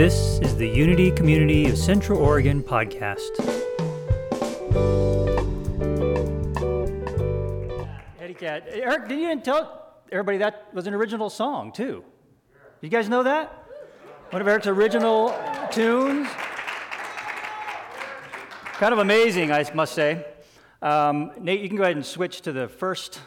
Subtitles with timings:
[0.00, 3.38] This is the Unity Community of Central Oregon podcast.
[8.18, 8.64] Eddie Cat.
[8.72, 12.02] Eric, did you tell everybody that was an original song, too?
[12.80, 13.52] You guys know that?
[14.30, 15.38] One of Eric's original
[15.70, 16.28] tunes?
[18.78, 20.24] Kind of amazing, I must say.
[20.80, 23.20] Um, Nate, you can go ahead and switch to the first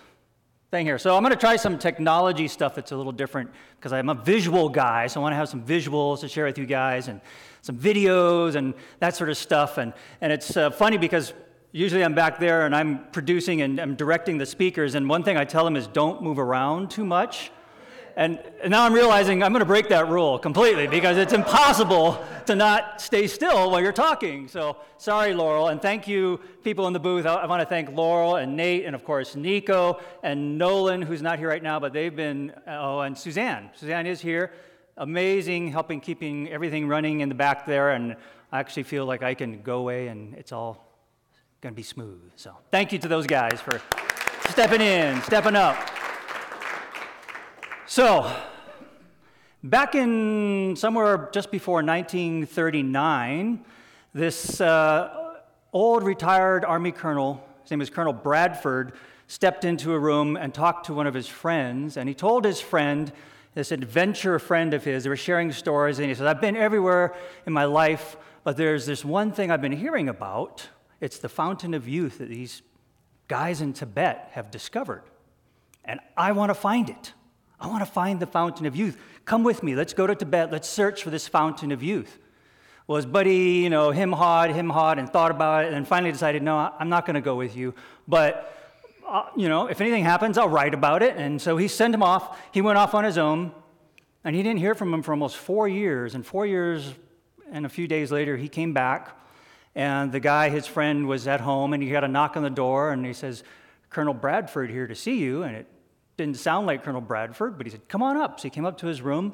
[0.73, 0.97] thing here.
[0.97, 4.15] So I'm going to try some technology stuff that's a little different because I'm a
[4.15, 7.21] visual guy, so I want to have some visuals to share with you guys and
[7.61, 9.77] some videos and that sort of stuff.
[9.77, 11.31] And, and it's uh, funny because
[11.73, 15.37] usually I'm back there and I'm producing and I'm directing the speakers, and one thing
[15.37, 17.51] I tell them is don't move around too much.
[18.15, 22.55] And, now I'm realizing I'm going to break that rule completely because it's impossible to
[22.55, 24.47] not stay still while you're talking.
[24.47, 25.69] So sorry, Laurel.
[25.69, 27.25] And thank you, people in the booth.
[27.25, 31.39] I want to thank Laurel and Nate and, of course, Nico and Nolan, who's not
[31.39, 33.71] here right now, but they've been, oh, and Suzanne.
[33.75, 34.53] Suzanne is here.
[34.97, 37.91] Amazing, helping keeping everything running in the back there.
[37.91, 38.15] And
[38.51, 40.87] I actually feel like I can go away and it's all
[41.61, 42.31] going to be smooth.
[42.35, 43.81] So thank you to those guys for
[44.49, 45.92] stepping in, stepping up.
[47.95, 48.35] So,
[49.63, 53.63] back in somewhere just before 1939,
[54.15, 55.35] this uh,
[55.71, 58.93] old retired Army colonel, his name was Colonel Bradford,
[59.27, 61.95] stepped into a room and talked to one of his friends.
[61.95, 63.11] And he told his friend,
[63.53, 67.13] this adventure friend of his, they were sharing stories, and he said, I've been everywhere
[67.45, 70.67] in my life, but there's this one thing I've been hearing about.
[70.99, 72.63] It's the fountain of youth that these
[73.27, 75.03] guys in Tibet have discovered.
[75.85, 77.13] And I want to find it.
[77.63, 78.97] I want to find the fountain of youth.
[79.23, 79.73] Come with me.
[79.73, 80.51] Let's go to Tibet.
[80.51, 82.19] Let's search for this fountain of youth.
[82.87, 86.11] Well, his buddy, you know, him hawed, him hawed, and thought about it, and finally
[86.11, 87.73] decided, no, I'm not going to go with you.
[88.05, 88.53] But,
[89.07, 91.15] uh, you know, if anything happens, I'll write about it.
[91.15, 92.37] And so he sent him off.
[92.51, 93.53] He went off on his own,
[94.25, 96.15] and he didn't hear from him for almost four years.
[96.15, 96.93] And four years
[97.49, 99.17] and a few days later, he came back,
[99.73, 102.49] and the guy, his friend, was at home, and he got a knock on the
[102.49, 103.41] door, and he says,
[103.89, 105.43] Colonel Bradford here to see you.
[105.43, 105.67] And it
[106.17, 108.39] didn't sound like Colonel Bradford, but he said, Come on up.
[108.39, 109.33] So he came up to his room.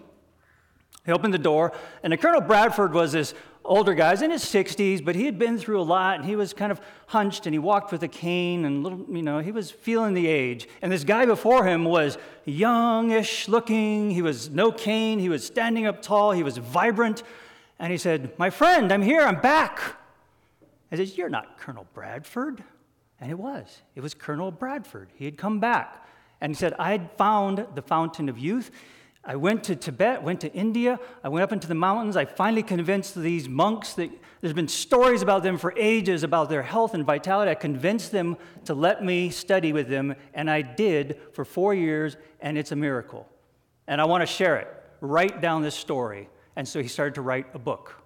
[1.06, 1.72] He opened the door,
[2.04, 5.38] and the Colonel Bradford was this older guy, he's in his 60s, but he had
[5.38, 8.08] been through a lot, and he was kind of hunched, and he walked with a
[8.08, 10.68] cane, and little, you know, he was feeling the age.
[10.82, 14.12] And this guy before him was youngish looking.
[14.12, 15.20] He was no cane.
[15.20, 16.32] He was standing up tall.
[16.32, 17.24] He was vibrant.
[17.78, 19.22] And he said, My friend, I'm here.
[19.22, 19.80] I'm back.
[20.92, 22.64] I said, You're not Colonel Bradford.
[23.22, 23.82] And it was.
[23.96, 25.10] It was Colonel Bradford.
[25.16, 26.06] He had come back.
[26.42, 28.72] And he said, I had found the fountain of youth.
[29.24, 32.16] I went to Tibet, went to India, I went up into the mountains.
[32.16, 34.10] I finally convinced these monks that
[34.42, 37.52] there's been stories about them for ages about their health and vitality.
[37.52, 42.16] I convinced them to let me study with them, and I did for four years,
[42.40, 43.28] and it's a miracle.
[43.88, 44.68] And I want to share it.
[45.02, 46.30] Write down this story.
[46.56, 48.02] And so he started to write a book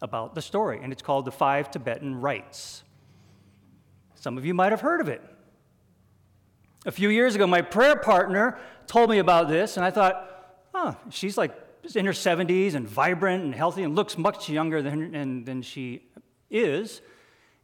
[0.00, 2.82] about the story, and it's called The Five Tibetan Rites.
[4.14, 5.22] Some of you might have heard of it.
[6.86, 10.96] A few years ago, my prayer partner told me about this, and I thought, oh,
[11.10, 11.52] she's like
[11.96, 16.02] in her 70s and vibrant and healthy and looks much younger than, than she
[16.48, 17.00] is.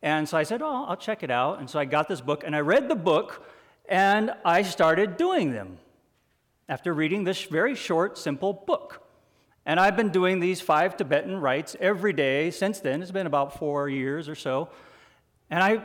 [0.02, 1.60] And so I said, oh, I'll check it out.
[1.60, 3.48] And so I got this book, and I read the book,
[3.88, 5.78] and I started doing them
[6.68, 9.06] after reading this very short, simple book.
[9.64, 13.00] And I've been doing these five Tibetan rites every day since then.
[13.00, 14.68] It's been about four years or so.
[15.48, 15.84] And I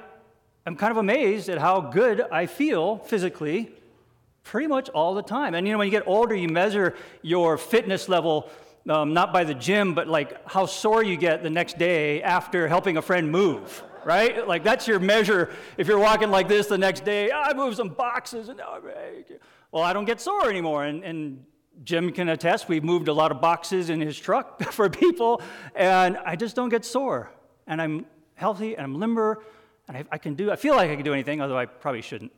[0.67, 3.71] I'm kind of amazed at how good I feel physically
[4.43, 5.55] pretty much all the time.
[5.55, 8.49] And you know, when you get older, you measure your fitness level
[8.89, 12.67] um, not by the gym, but like how sore you get the next day after
[12.67, 14.45] helping a friend move, right?
[14.45, 15.53] Like that's your measure.
[15.77, 18.59] If you're walking like this the next day, I moved some boxes, and
[19.71, 20.83] well, I don't get sore anymore.
[20.83, 21.45] And, and
[21.85, 25.41] Jim can attest, we've moved a lot of boxes in his truck for people,
[25.75, 27.31] and I just don't get sore.
[27.67, 29.45] And I'm healthy and I'm limber
[29.87, 32.01] and I, I can do, I feel like I can do anything, although I probably
[32.01, 32.31] shouldn't.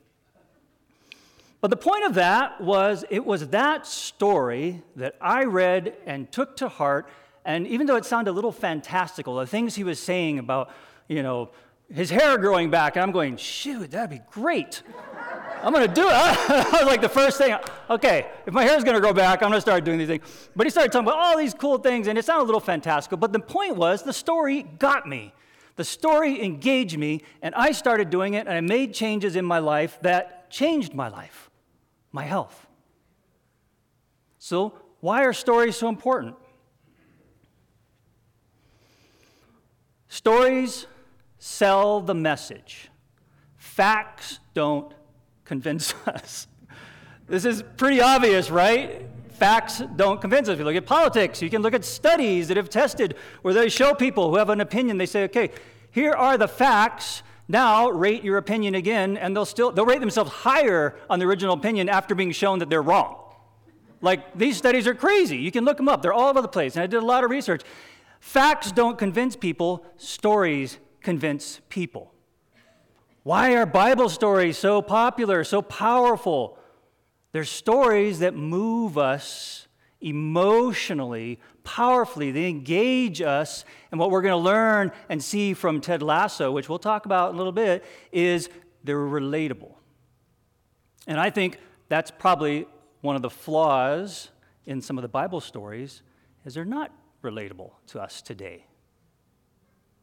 [1.61, 6.55] But the point of that was it was that story that I read and took
[6.57, 7.09] to heart.
[7.43, 10.71] And even though it sounded a little fantastical, the things he was saying about,
[11.07, 11.49] you know,
[11.93, 14.83] his hair growing back, and I'm going, shoot, that'd be great.
[15.63, 16.13] I'm going to do it.
[16.13, 17.57] I was like the first thing,
[17.89, 20.49] okay, if my hair's going to grow back, I'm going to start doing these things.
[20.55, 23.17] But he started talking about all these cool things, and it sounded a little fantastical.
[23.17, 25.33] But the point was, the story got me.
[25.79, 29.59] The story engaged me, and I started doing it, and I made changes in my
[29.59, 31.49] life that changed my life,
[32.11, 32.67] my health.
[34.39, 36.35] So, why are stories so important?
[40.09, 40.85] Stories
[41.37, 42.89] sell the message,
[43.55, 44.93] facts don't
[45.45, 46.49] convince us.
[47.25, 49.07] This is pretty obvious, right?
[49.39, 50.53] Facts don't convince us.
[50.53, 53.69] If you look at politics, you can look at studies that have tested where they
[53.69, 55.51] show people who have an opinion, they say, okay,
[55.91, 57.23] here are the facts.
[57.47, 61.55] Now rate your opinion again, and they'll still they'll rate themselves higher on the original
[61.55, 63.15] opinion after being shown that they're wrong.
[64.01, 65.37] Like these studies are crazy.
[65.37, 66.01] You can look them up.
[66.01, 66.75] They're all over the place.
[66.75, 67.63] And I did a lot of research.
[68.19, 72.13] Facts don't convince people, stories convince people.
[73.23, 76.58] Why are Bible stories so popular, so powerful?
[77.31, 79.67] They're stories that move us
[80.01, 82.31] emotionally, powerfully.
[82.31, 83.65] They engage us.
[83.91, 87.29] And what we're going to learn and see from Ted Lasso, which we'll talk about
[87.29, 88.49] in a little bit, is
[88.83, 89.73] they're relatable.
[91.07, 92.67] And I think that's probably
[93.01, 94.29] one of the flaws
[94.65, 96.01] in some of the Bible stories
[96.45, 96.91] is they're not
[97.23, 98.65] relatable to us today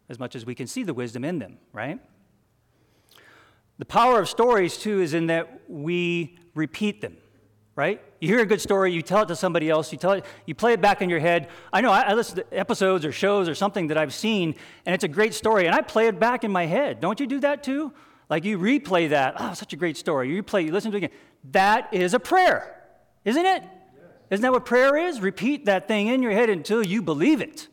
[0.09, 1.99] as much as we can see the wisdom in them, right?
[3.79, 7.17] The power of stories, too, is in that we repeat them,
[7.77, 8.03] right?
[8.21, 10.57] You hear a good story, you tell it to somebody else, you tell it, you
[10.57, 11.49] play it back in your head.
[11.73, 14.95] I know I, I listen to episodes or shows or something that I've seen, and
[14.95, 17.01] it's a great story, and I play it back in my head.
[17.01, 17.93] Don't you do that too?
[18.29, 19.35] Like you replay that.
[19.39, 20.29] Oh, such a great story.
[20.29, 21.17] You replay, you listen to it again.
[21.53, 22.83] That is a prayer,
[23.25, 23.63] isn't it?
[24.31, 25.21] Isn't that what prayer is?
[25.21, 27.69] Repeat that thing in your head until you believe it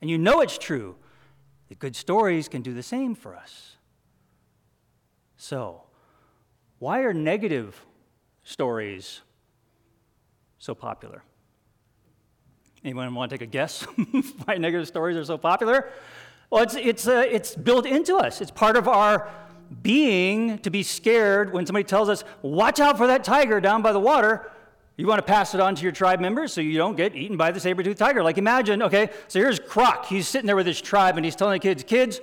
[0.00, 0.96] and you know it's true.
[1.68, 3.76] The good stories can do the same for us.
[5.36, 5.82] So,
[6.78, 7.85] why are negative
[8.46, 9.22] stories
[10.58, 11.22] so popular?
[12.84, 13.82] Anyone want to take a guess
[14.44, 15.90] why negative stories are so popular?
[16.48, 18.40] Well, it's, it's, uh, it's built into us.
[18.40, 19.28] It's part of our
[19.82, 23.92] being to be scared when somebody tells us, watch out for that tiger down by
[23.92, 24.52] the water.
[24.96, 27.36] You want to pass it on to your tribe members so you don't get eaten
[27.36, 28.22] by the saber-toothed tiger.
[28.22, 30.06] Like imagine, okay, so here's Croc.
[30.06, 32.20] He's sitting there with his tribe and he's telling the kids, kids,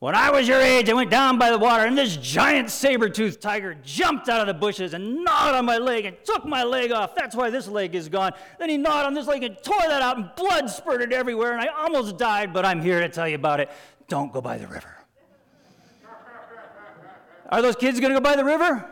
[0.00, 3.40] when I was your age, I went down by the water, and this giant saber-toothed
[3.40, 6.92] tiger jumped out of the bushes and gnawed on my leg and took my leg
[6.92, 7.16] off.
[7.16, 8.30] That's why this leg is gone.
[8.60, 11.60] Then he gnawed on this leg and tore that out, and blood spurted everywhere, and
[11.60, 13.70] I almost died, but I'm here to tell you about it.
[14.06, 14.94] Don't go by the river.
[17.48, 18.88] Are those kids going to go by the river?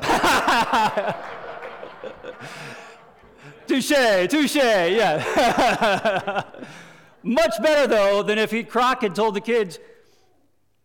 [3.66, 6.42] touche, touche, yeah.
[7.22, 9.78] Much better, though, than if he, Croc had told the kids,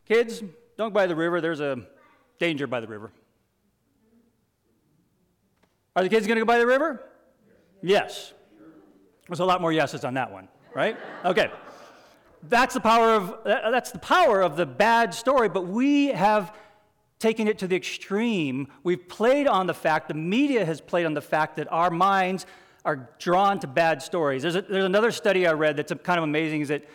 [0.07, 0.41] kids,
[0.77, 1.81] don't go by the river, there's a
[2.39, 3.11] danger by the river.
[5.95, 7.01] Are the kids going to go by the river?
[7.81, 8.33] Yes.
[9.27, 10.97] There's a lot more yeses on that one, right?
[11.23, 11.49] Okay.
[12.43, 16.53] That's the power of that's the power of the bad story, but we have
[17.17, 18.67] taken it to the extreme.
[18.83, 22.45] We've played on the fact, the media has played on the fact that our minds
[22.85, 24.43] are drawn to bad stories.
[24.43, 26.85] There's, a, there's another study I read that's kind of amazing is that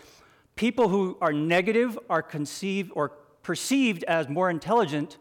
[0.54, 3.10] people who are negative are conceived or
[3.42, 5.19] perceived as more intelligent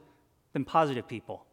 [0.54, 1.46] than positive people.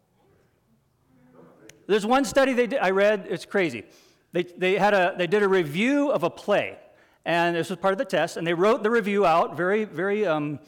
[1.86, 3.84] There's one study they did, I read, it's crazy.
[4.32, 6.76] They, they, had a, they did a review of a play,
[7.24, 10.26] and this was part of the test, and they wrote the review out very, very
[10.26, 10.58] um,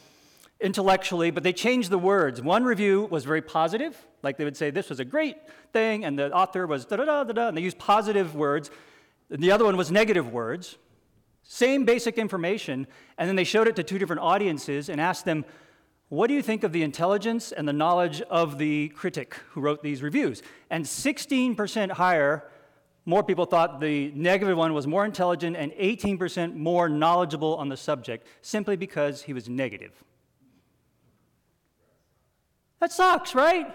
[0.61, 2.43] intellectually, but they changed the words.
[2.43, 5.37] One review was very positive, like they would say, this was a great
[5.73, 8.71] thing, and the author was da da da da da, and they used positive words.
[9.31, 10.77] And the other one was negative words.
[11.43, 15.45] Same basic information, and then they showed it to two different audiences and asked them,
[16.09, 19.83] what do you think of the intelligence and the knowledge of the critic who wrote
[19.83, 20.43] these reviews?
[20.71, 22.49] And 16% higher,
[23.05, 27.77] more people thought the negative one was more intelligent and 18% more knowledgeable on the
[27.77, 29.93] subject simply because he was negative.
[32.81, 33.75] That sucks, right?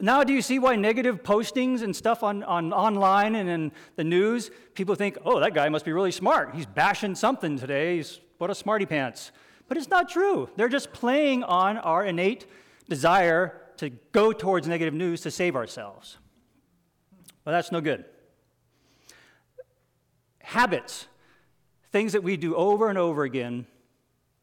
[0.00, 4.04] Now, do you see why negative postings and stuff on, on online and in the
[4.04, 6.54] news, people think, oh, that guy must be really smart.
[6.54, 7.96] He's bashing something today.
[7.96, 9.30] He's what a smarty pants.
[9.68, 10.48] But it's not true.
[10.56, 12.46] They're just playing on our innate
[12.88, 16.18] desire to go towards negative news to save ourselves.
[17.44, 18.04] Well, that's no good.
[20.40, 21.06] Habits,
[21.90, 23.66] things that we do over and over again,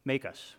[0.05, 0.55] make us.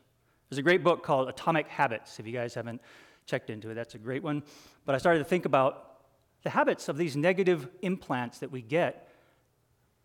[0.53, 2.21] There's a great book called Atomic Habits.
[2.21, 2.83] If you guys haven't
[3.25, 4.43] checked into it, that's a great one.
[4.85, 6.03] But I started to think about
[6.43, 9.09] the habits of these negative implants that we get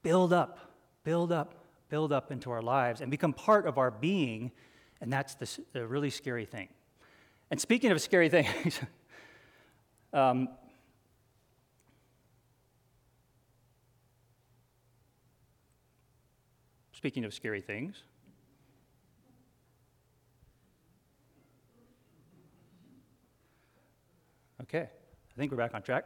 [0.04, 0.72] build up,
[1.04, 4.54] build up, build up into our lives and become part of our being.
[5.02, 6.70] And that's the, the really scary thing.
[7.52, 8.80] And speaking of scary things,
[10.14, 10.48] um,
[16.94, 18.02] speaking of scary things,
[24.70, 26.06] Okay, I think we're back on track.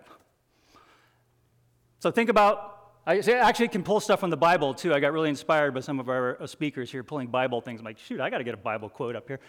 [1.97, 4.93] So think about, I actually can pull stuff from the Bible too.
[4.93, 7.79] I got really inspired by some of our uh, speakers here pulling Bible things.
[7.79, 9.39] I'm like, shoot, I got to get a Bible quote up here.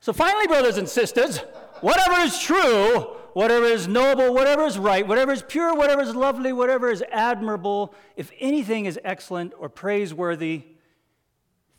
[0.00, 1.38] So finally, brothers and sisters,
[1.80, 3.00] whatever is true,
[3.32, 7.94] whatever is noble, whatever is right, whatever is pure, whatever is lovely, whatever is admirable,
[8.16, 10.64] if anything is excellent or praiseworthy,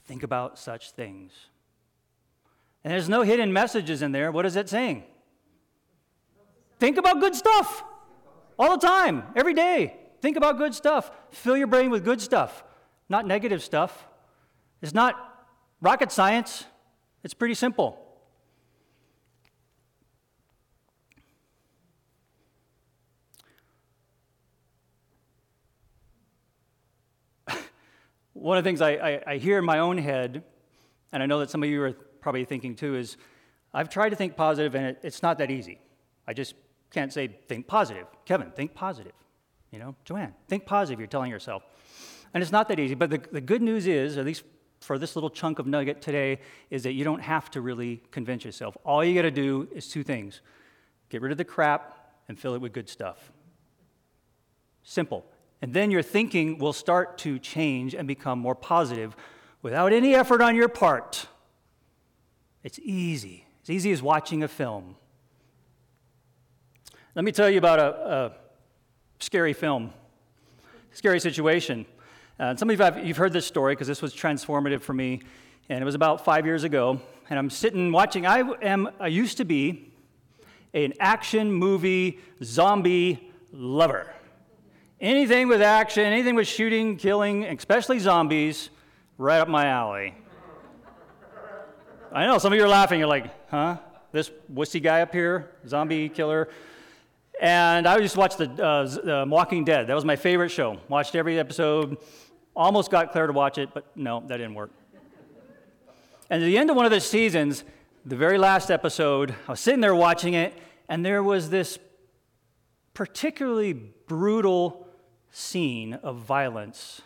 [0.06, 1.32] think about such things.
[2.84, 4.32] And there's no hidden messages in there.
[4.32, 5.04] What is it saying?
[6.82, 7.84] Think about good stuff
[8.58, 10.00] all the time, every day.
[10.20, 11.12] Think about good stuff.
[11.30, 12.64] Fill your brain with good stuff,
[13.08, 14.08] not negative stuff.
[14.82, 15.46] It's not
[15.80, 16.66] rocket science,
[17.24, 18.04] it's pretty simple.
[28.34, 30.42] One of the things I, I, I, hear in my own head,
[31.12, 33.18] and I know that some of you are probably thinking too, is
[33.72, 35.80] I've tried to think positive and it, it's not that easy.
[36.28, 36.56] I just
[36.92, 38.08] can't say think positive.
[38.26, 39.14] Kevin, think positive.
[39.72, 41.64] You know, Joanne, think positive, you're telling yourself.
[42.34, 44.44] And it's not that easy, but the, the good news is, at least
[44.82, 48.44] for this little chunk of nugget today, is that you don't have to really convince
[48.44, 48.76] yourself.
[48.84, 50.42] All you got to do is two things
[51.10, 53.32] get rid of the crap and fill it with good stuff.
[54.84, 55.26] Simple.
[55.62, 59.16] And then your thinking will start to change and become more positive
[59.62, 61.28] without any effort on your part.
[62.64, 63.46] It's easy.
[63.60, 64.96] It's easy as watching a film.
[67.14, 68.32] Let me tell you about a, a
[69.20, 69.92] scary film,
[70.94, 71.86] scary situation.
[72.40, 75.22] Uh, some of you have you've heard this story because this was transformative for me,
[75.68, 77.02] and it was about five years ago.
[77.30, 78.26] And I'm sitting watching.
[78.26, 78.90] I am.
[78.98, 79.92] I used to be
[80.74, 84.08] an action movie zombie lover.
[85.02, 88.70] Anything with action, anything with shooting, killing, especially zombies,
[89.18, 90.16] right up my alley.
[92.14, 93.00] I know some of you are laughing.
[93.00, 93.80] You're like, huh?
[94.14, 96.48] This wussy guy up here, zombie killer.
[97.40, 99.88] And I used to watch the uh, Walking Dead.
[99.88, 100.80] That was my favorite show.
[100.88, 101.98] Watched every episode.
[102.56, 104.72] Almost got Claire to watch it, but no, that didn't work.
[106.30, 107.64] And at the end of one of the seasons,
[108.06, 110.54] the very last episode, I was sitting there watching it,
[110.88, 111.80] and there was this
[112.94, 114.88] particularly brutal
[115.32, 117.02] scene of violence.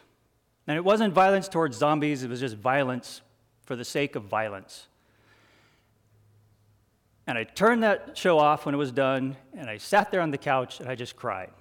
[0.67, 3.21] And it wasn't violence towards zombies, it was just violence
[3.63, 4.87] for the sake of violence.
[7.27, 10.31] And I turned that show off when it was done, and I sat there on
[10.31, 11.51] the couch and I just cried.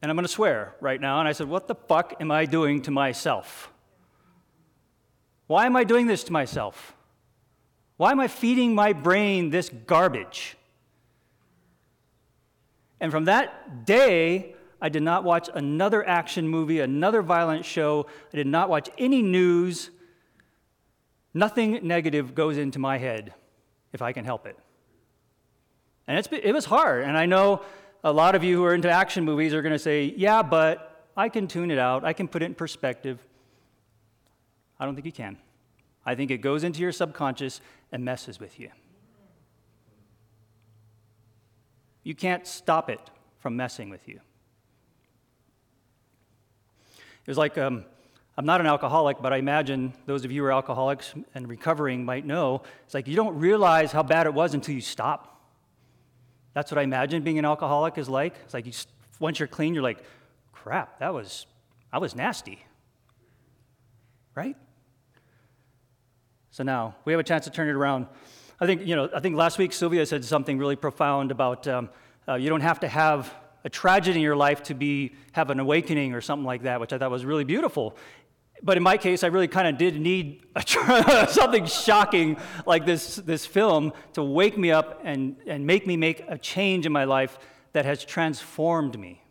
[0.00, 1.20] And I'm going to swear right now.
[1.20, 3.70] And I said, What the fuck am I doing to myself?
[5.46, 6.94] Why am I doing this to myself?
[7.98, 10.56] Why am I feeding my brain this garbage?
[13.00, 18.06] And from that day, I did not watch another action movie, another violent show.
[18.32, 19.90] I did not watch any news.
[21.34, 23.34] Nothing negative goes into my head
[23.92, 24.58] if I can help it.
[26.06, 27.04] And it's, it was hard.
[27.04, 27.62] And I know
[28.04, 31.08] a lot of you who are into action movies are going to say, yeah, but
[31.16, 33.18] I can tune it out, I can put it in perspective.
[34.78, 35.36] I don't think you can.
[36.04, 37.60] I think it goes into your subconscious
[37.92, 38.70] and messes with you.
[42.02, 43.00] You can't stop it
[43.38, 44.20] from messing with you.
[46.96, 47.84] It was like um,
[48.36, 52.04] I'm not an alcoholic, but I imagine those of you who are alcoholics and recovering
[52.04, 52.62] might know.
[52.84, 55.40] It's like you don't realize how bad it was until you stop.
[56.54, 58.34] That's what I imagine being an alcoholic is like.
[58.44, 58.72] It's like you,
[59.20, 60.02] once you're clean, you're like,
[60.52, 61.46] crap, that was,
[61.92, 62.64] I was nasty.
[64.34, 64.56] Right?
[66.50, 68.06] So now we have a chance to turn it around.
[68.60, 71.90] I think, you know, I think last week Sylvia said something really profound about um,
[72.28, 73.34] uh, you don't have to have
[73.64, 76.92] a tragedy in your life to be have an awakening or something like that, which
[76.92, 77.96] I thought was really beautiful
[78.62, 80.42] but in my case, I really kind of did need
[81.28, 86.24] something shocking like this, this film to wake me up and, and make me make
[86.28, 87.38] a change in my life
[87.72, 89.22] that has transformed me.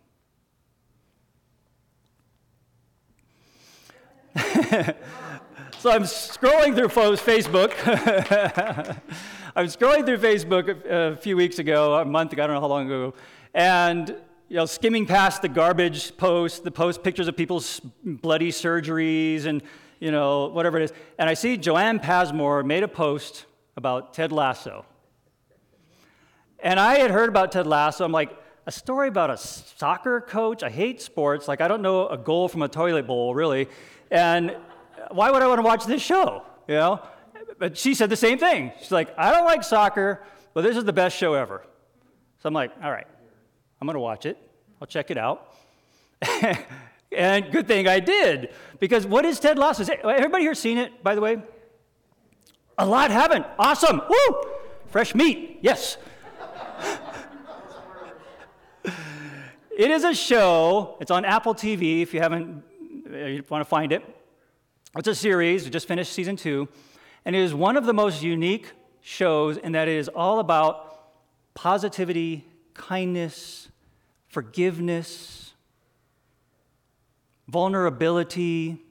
[5.80, 7.74] so I'm scrolling through Facebook.
[9.56, 12.56] I was scrolling through Facebook a, a few weeks ago, a month ago, I don't
[12.56, 13.14] know how long ago,
[13.54, 14.16] and
[14.52, 19.64] you know, skimming past the garbage posts, the post pictures of people's bloody surgeries and,
[20.02, 20.94] you know, whatever it is.
[21.18, 23.46] And I see Joanne Pasmore made a post
[23.78, 24.84] about Ted Lasso.
[26.60, 28.04] And I had heard about Ted Lasso.
[28.04, 30.64] I'm like, a story about a soccer coach?
[30.64, 31.48] I hate sports.
[31.48, 33.70] Like, I don't know a goal from a toilet bowl, really.
[34.12, 34.58] And
[35.12, 36.44] why would I want to watch this show?
[36.68, 37.02] You know?
[37.58, 38.74] But she said the same thing.
[38.82, 40.22] She's like, I don't like soccer,
[40.54, 41.64] but this is the best show ever.
[42.40, 43.08] So I'm like, all right,
[43.82, 44.38] I'm going to watch it.
[44.80, 45.56] I'll check it out.
[47.12, 49.92] and good thing I did, because what is Ted Lasso?
[49.92, 51.42] Everybody here seen it, by the way?
[52.78, 53.48] A lot haven't.
[53.58, 54.04] Awesome.
[54.08, 54.44] Woo!
[54.86, 55.58] Fresh meat.
[55.62, 55.98] Yes.
[58.86, 60.98] it is a show.
[61.02, 62.64] It's on Apple TV if you haven't,
[63.12, 64.04] uh, you want to find it.
[64.96, 65.64] It's a series.
[65.64, 66.70] We just finished season two.
[67.26, 71.14] And it is one of the most unique shows in that it is all about
[71.56, 73.70] positivity, kindness,
[74.32, 75.54] forgiveness,
[77.48, 78.82] vulnerability,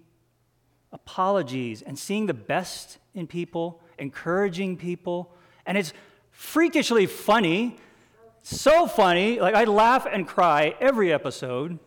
[0.92, 5.34] apologies, and seeing the best in people, encouraging people.
[5.64, 5.94] And it's
[6.30, 7.78] freakishly funny,
[8.42, 9.40] so funny.
[9.40, 11.78] Like I laugh and cry every episode.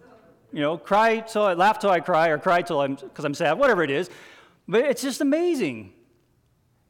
[0.52, 3.36] You know, cry till I laugh till I cry, or cry till I'm because I'm
[3.36, 4.10] sad, whatever it is.
[4.68, 5.94] But it's just amazing.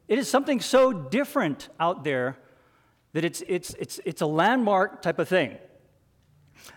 [0.07, 2.37] It is something so different out there
[3.13, 5.57] that it's, it's, it's, it's a landmark type of thing.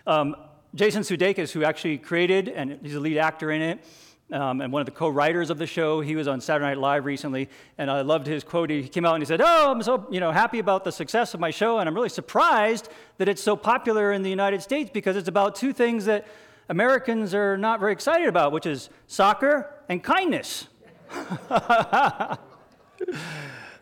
[0.05, 0.35] Um,
[0.75, 3.85] Jason Sudeikis, who actually created and he's a lead actor in it,
[4.31, 6.01] um, and one of the co-writers of the show.
[6.01, 8.69] He was on Saturday Night Live recently, and I loved his quote.
[8.69, 11.33] He came out and he said, "Oh, I'm so you know happy about the success
[11.33, 14.89] of my show, and I'm really surprised that it's so popular in the United States
[14.93, 16.27] because it's about two things that
[16.67, 20.67] Americans are not very excited about, which is soccer and kindness."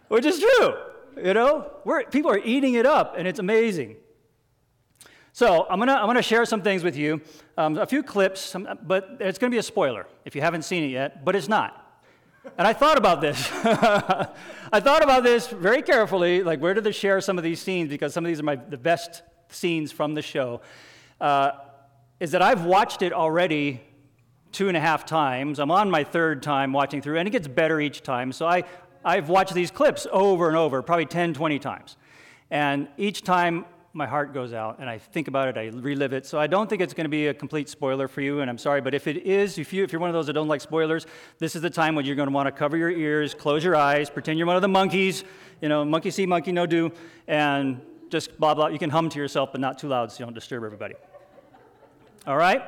[0.09, 0.75] which is true.
[1.17, 3.95] You know, We're, people are eating it up, and it's amazing.
[5.35, 7.19] So I'm gonna, I'm gonna share some things with you,
[7.57, 10.81] um, a few clips, some, but it's gonna be a spoiler if you haven't seen
[10.85, 12.01] it yet, but it's not.
[12.57, 13.51] And I thought about this.
[13.65, 18.13] I thought about this very carefully, like where to share some of these scenes, because
[18.13, 20.61] some of these are my, the best scenes from the show.
[21.19, 21.51] Uh,
[22.21, 23.81] is that I've watched it already
[24.53, 25.59] two and a half times.
[25.59, 28.31] I'm on my third time watching through, and it gets better each time.
[28.31, 28.63] So I,
[29.03, 31.97] I've watched these clips over and over, probably 10, 20 times.
[32.49, 33.65] And each time
[33.95, 36.25] my heart goes out and I think about it, I relive it.
[36.25, 38.57] So I don't think it's going to be a complete spoiler for you, and I'm
[38.57, 40.59] sorry, but if it is, if, you, if you're one of those that don't like
[40.59, 41.07] spoilers,
[41.39, 43.77] this is the time when you're going to want to cover your ears, close your
[43.77, 45.23] eyes, pretend you're one of the monkeys,
[45.61, 46.91] you know, monkey see, monkey no do,
[47.29, 48.67] and just blah, blah.
[48.67, 50.95] You can hum to yourself, but not too loud so you don't disturb everybody.
[52.27, 52.63] All right?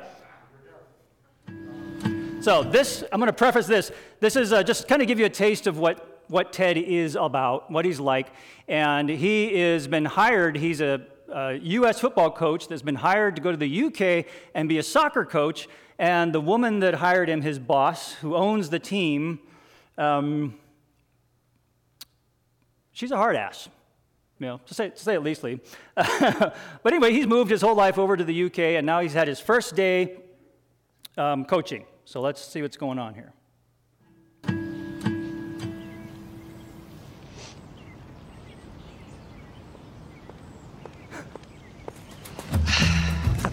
[2.40, 3.92] So this, I'm going to preface this.
[4.20, 7.16] This is uh, just kind of give you a taste of what what Ted is
[7.16, 8.28] about, what he's like.
[8.68, 12.00] And he has been hired, he's a a U.S.
[12.00, 14.26] football coach that's been hired to go to the U.K.
[14.54, 15.68] and be a soccer coach.
[15.98, 19.40] And the woman that hired him, his boss, who owns the team,
[19.96, 20.54] um,
[22.92, 23.68] she's a hard ass.
[24.38, 25.60] You know, to say, to say it leastly.
[25.94, 26.54] but
[26.86, 29.40] anyway, he's moved his whole life over to the UK, and now he's had his
[29.40, 30.18] first day
[31.16, 31.84] um, coaching.
[32.04, 33.32] So let's see what's going on here.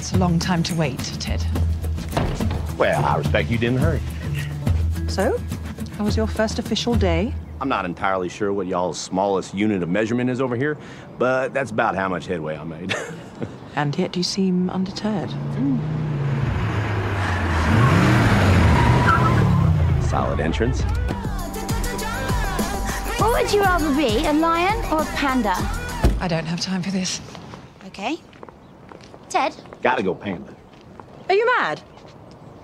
[0.05, 1.43] That's a long time to wait, Ted.
[2.77, 3.99] Well, I respect you didn't hurry.
[5.07, 5.35] So,
[5.97, 7.33] how was your first official day?
[7.59, 10.77] I'm not entirely sure what y'all's smallest unit of measurement is over here,
[11.17, 12.93] but that's about how much headway I made.
[13.75, 15.29] and yet you seem undeterred.
[15.29, 15.79] Mm.
[20.03, 20.83] Solid entrance.
[23.19, 25.55] What would you rather be, a lion or a panda?
[26.19, 27.19] I don't have time for this.
[27.87, 28.19] Okay.
[29.29, 29.55] Ted?
[29.85, 30.51] Gotta go panda.
[31.29, 31.79] Are you mad?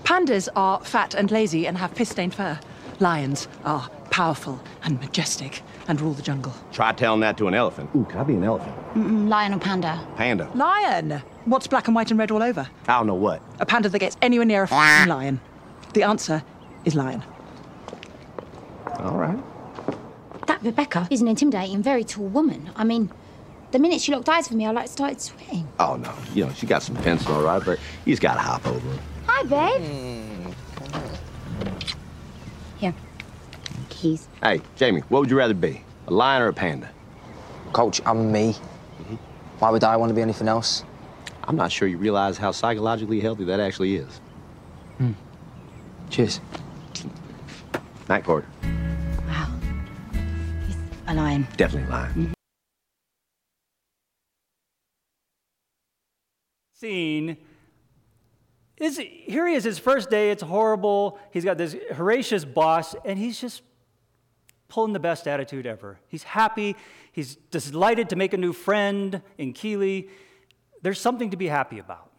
[0.03, 2.60] Pandas are fat and lazy and have piss-stained fur.
[2.99, 6.51] Lions are powerful and majestic and rule the jungle.
[6.71, 7.91] Try telling that to an elephant.
[7.95, 8.75] Ooh, can I be an elephant?
[8.95, 9.99] Mm -mm, lion or panda?
[10.17, 10.49] Panda.
[10.55, 11.21] Lion!
[11.45, 12.67] What's black and white and red all over?
[12.88, 13.39] I don't know what.
[13.60, 15.39] A panda that gets anywhere near a lion.
[15.93, 16.41] The answer
[16.86, 17.21] is lion.
[18.99, 19.39] All right.
[20.47, 22.69] That Rebecca is an intimidating, very tall woman.
[22.81, 23.10] I mean,
[23.71, 25.67] the minute she locked eyes with me, I like started sweating.
[25.79, 28.65] Oh no, you know she got some pencil, all right, but you just gotta hop
[28.67, 28.99] over.
[29.27, 29.81] Hi, babe.
[29.81, 30.53] Mm.
[32.77, 32.93] Here,
[33.89, 34.27] keys.
[34.43, 36.89] Hey, Jamie, what would you rather be, a lion or a panda?
[37.73, 38.47] Coach, I'm me.
[38.47, 39.17] Mm -hmm.
[39.60, 40.84] Why would I want to be anything else?
[41.47, 44.21] I'm not sure you realize how psychologically healthy that actually is.
[44.97, 45.13] Hmm.
[46.10, 46.41] Cheers.
[48.10, 48.45] Night, Cord.
[49.27, 49.47] Wow.
[50.67, 51.47] He's a lion.
[51.57, 52.13] Definitely a lion.
[52.15, 52.40] Mm -hmm.
[56.82, 57.38] Scene
[58.78, 63.20] is here he is his first day it's horrible he's got this Horatius boss and
[63.20, 63.62] he's just
[64.67, 66.00] pulling the best attitude ever.
[66.08, 66.76] He's happy
[67.12, 70.10] he's delighted to make a new friend in keeley.
[70.82, 72.10] There's something to be happy about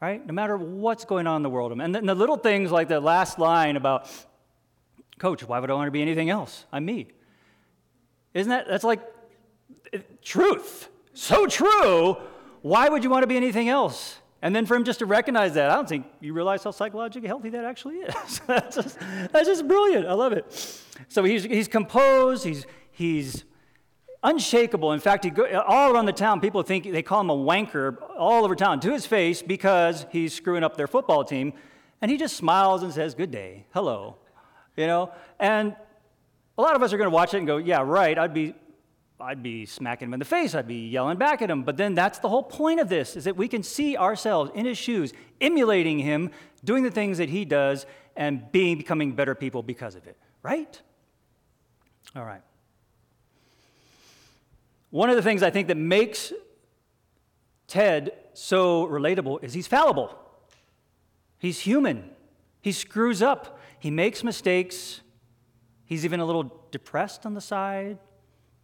[0.00, 0.26] right?
[0.26, 1.78] No matter what's going on in the world.
[1.78, 4.08] And the little things like the last line about
[5.18, 6.64] coach why would i want to be anything else?
[6.72, 7.08] I'm me.
[8.32, 9.02] Isn't that that's like
[10.22, 10.88] truth.
[11.12, 12.16] So true
[12.62, 14.18] why would you want to be anything else?
[14.42, 17.28] And then for him just to recognize that, I don't think you realize how psychologically
[17.28, 18.40] healthy that actually is.
[18.46, 18.98] that's, just,
[19.32, 20.06] that's just brilliant.
[20.06, 20.46] I love it.
[21.08, 23.44] So he's, he's composed, he's, he's
[24.22, 24.92] unshakable.
[24.92, 27.96] In fact, he go, all around the town, people think they call him a wanker
[28.18, 31.52] all over town to his face because he's screwing up their football team.
[32.00, 34.16] And he just smiles and says, Good day, hello.
[34.76, 35.12] You know?
[35.38, 35.76] And
[36.56, 38.54] A lot of us are going to watch it and go, yeah, right, I'd be,
[39.20, 41.62] I'd be smacking him in the face, I'd be yelling back at him.
[41.62, 44.66] But then that's the whole point of this, is that we can see ourselves in
[44.66, 46.30] his shoes, emulating him,
[46.64, 50.80] doing the things that he does, and being, becoming better people because of it, right?
[52.16, 52.42] All right.
[54.90, 56.32] One of the things I think that makes
[57.68, 60.18] Ted so relatable is he's fallible.
[61.38, 62.10] He's human.
[62.60, 63.58] He screws up.
[63.78, 65.00] He makes mistakes.
[65.84, 67.98] He's even a little depressed on the side,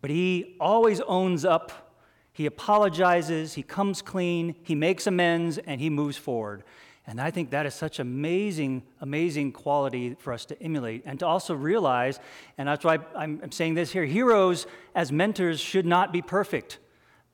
[0.01, 1.93] but he always owns up.
[2.33, 3.55] He apologizes.
[3.55, 4.55] He comes clean.
[4.63, 6.65] He makes amends and he moves forward.
[7.07, 11.27] And I think that is such amazing, amazing quality for us to emulate and to
[11.27, 12.19] also realize,
[12.59, 16.79] and that's why I'm, saying this here heroes as mentors should not be perfect.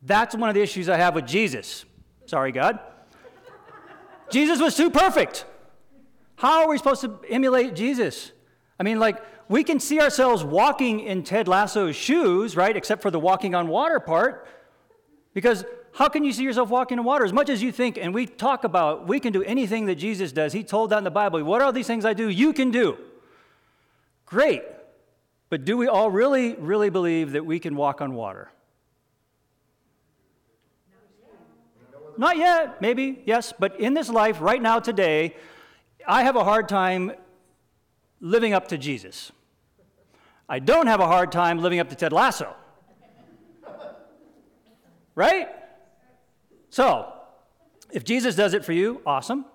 [0.03, 1.87] That's one of the issues I have with Jesus.
[2.27, 2.81] Sorry, God.
[4.31, 5.47] Jesus was too perfect.
[6.37, 8.33] How are we supposed to emulate Jesus?
[8.79, 12.75] I mean, like, we can see ourselves walking in Ted Lasso's shoes, right?
[12.75, 14.49] Except for the walking on water part.
[15.35, 17.27] Because how can you see yourself walking in water?
[17.27, 20.33] As much as you think, and we talk about we can do anything that Jesus
[20.33, 21.45] does, he told that in the Bible.
[21.45, 22.31] What are these things I do?
[22.31, 22.97] You can do.
[24.25, 24.63] Great.
[25.51, 28.51] But do we all really, really believe that we can walk on water?
[32.17, 35.37] Not yet, maybe, yes, but in this life, right now, today,
[36.09, 37.13] I have a hard time
[38.19, 39.31] living up to Jesus.
[40.53, 42.55] I don't have a hard time living up to Ted Lasso.
[45.15, 45.49] Right?
[46.69, 47.11] So,
[47.91, 49.47] if Jesus does it for you, awesome.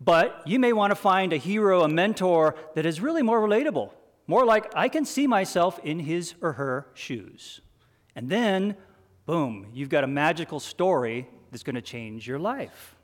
[0.00, 3.90] But you may want to find a hero, a mentor that is really more relatable,
[4.26, 7.60] more like I can see myself in his or her shoes.
[8.16, 8.76] And then,
[9.26, 12.96] boom, you've got a magical story that's going to change your life.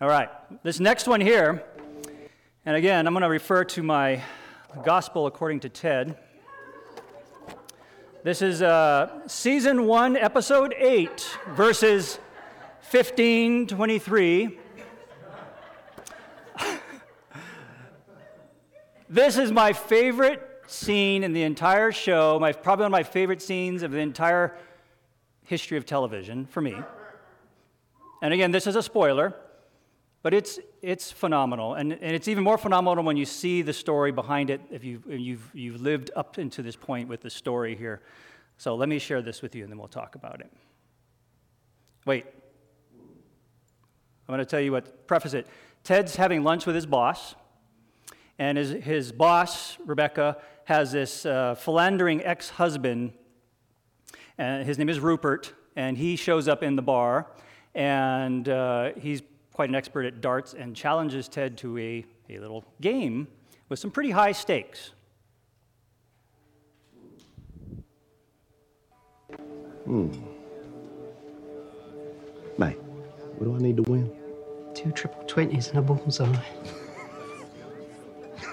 [0.00, 0.30] All right,
[0.62, 1.62] this next one here,
[2.66, 4.22] and again, I'm going to refer to my
[4.84, 6.16] gospel according to Ted.
[8.22, 12.18] This is uh, season one, episode eight, verses
[12.80, 14.58] 15, 23.
[19.10, 23.42] this is my favorite scene in the entire show, my, probably one of my favorite
[23.42, 24.56] scenes of the entire
[25.42, 26.74] history of television for me.
[28.22, 29.34] And again, this is a spoiler,
[30.24, 31.74] but it's, it's phenomenal.
[31.74, 35.04] And, and it's even more phenomenal when you see the story behind it, if you've,
[35.06, 38.00] you've, you've lived up into this point with the story here.
[38.56, 40.50] So let me share this with you and then we'll talk about it.
[42.06, 42.24] Wait.
[42.96, 45.46] I'm going to tell you what, preface it.
[45.82, 47.34] Ted's having lunch with his boss,
[48.38, 53.12] and his, his boss, Rebecca, has this uh, philandering ex husband,
[54.38, 57.26] and his name is Rupert, and he shows up in the bar,
[57.74, 59.20] and uh, he's
[59.54, 63.28] quite an expert at darts and challenges Ted to a, a little game
[63.70, 64.90] with some pretty high stakes.
[69.84, 70.08] Hmm.
[72.58, 72.78] Mate,
[73.36, 74.10] what do I need to win?
[74.74, 76.34] Two triple twenties and a bullseye.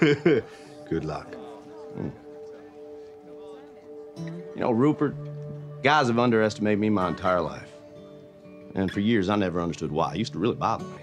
[0.00, 1.34] Good luck.
[1.96, 2.12] Mm.
[4.54, 5.16] You know, Rupert,
[5.82, 7.71] guys have underestimated me my entire life.
[8.74, 10.14] And for years, I never understood why.
[10.14, 11.02] It used to really bother me.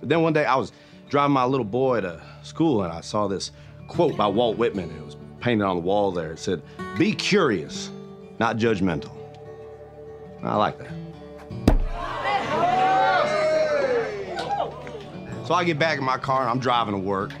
[0.00, 0.72] But then one day, I was
[1.08, 3.52] driving my little boy to school, and I saw this
[3.88, 4.90] quote by Walt Whitman.
[4.90, 6.32] It was painted on the wall there.
[6.32, 6.62] It said,
[6.98, 7.90] Be curious,
[8.38, 9.12] not judgmental.
[10.42, 10.92] I like that.
[15.46, 17.32] So I get back in my car and I'm driving to work,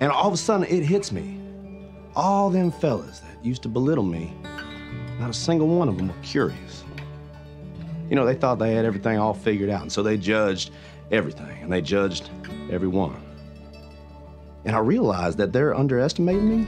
[0.00, 1.40] and all of a sudden it hits me.
[2.14, 4.32] All them fellas that used to belittle me,
[5.18, 6.84] not a single one of them were curious.
[8.08, 10.70] You know, they thought they had everything all figured out, and so they judged
[11.10, 12.30] everything, and they judged
[12.70, 13.22] everyone.
[14.64, 16.66] And I realized that they're underestimating me.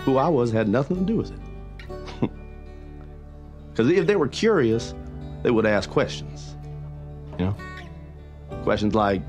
[0.00, 2.30] Who I was had nothing to do with it.
[3.70, 4.94] Because if they were curious,
[5.42, 6.56] they would ask questions.
[7.38, 7.56] You know?
[8.64, 9.22] Questions like,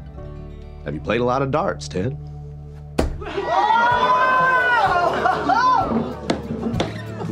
[0.84, 2.12] have you played a lot of darts, Ted?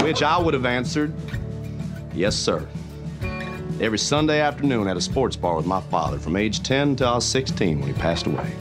[0.01, 1.13] Which I would have answered,
[2.13, 2.67] yes, sir.
[3.79, 7.15] Every Sunday afternoon at a sports bar with my father from age 10 till I
[7.15, 8.51] was 16 when he passed away.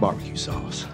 [0.00, 0.86] Barbecue sauce.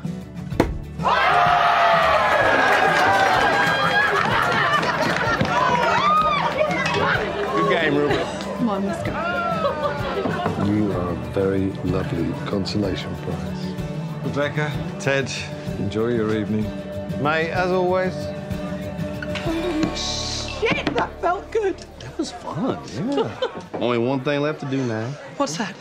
[7.54, 8.26] Good game, Rupert.
[8.56, 9.12] Come on, let's go.
[10.64, 13.73] You are a very lovely consolation prize.
[14.34, 15.30] Rebecca, Ted,
[15.78, 16.64] enjoy your evening.
[17.22, 18.12] Mate, as always.
[19.96, 21.76] Shit, that felt good.
[22.00, 23.30] That was fun, yeah.
[23.74, 25.06] Only one thing left to do now.
[25.36, 25.76] What's that?